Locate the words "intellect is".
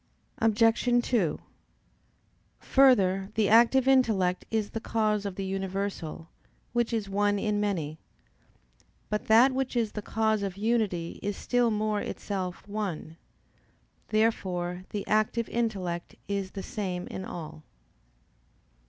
3.87-4.71, 15.49-16.49